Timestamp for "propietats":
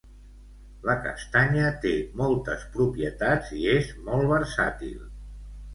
2.79-3.55